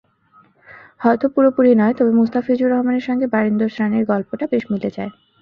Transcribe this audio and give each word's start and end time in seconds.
হয়তো 1.01 1.25
পুরোপুরি 1.33 1.71
নয়, 1.75 1.95
তবে 1.97 2.11
মুস্তাফিজুর 2.19 2.71
রহমানের 2.71 3.07
সঙ্গে 3.07 3.25
বারিন্দর 3.33 3.69
স্রানের 3.69 4.03
গল্পটা 4.11 4.45
বেশ 4.51 4.63
মিলে 4.71 4.89
যায়। 4.97 5.11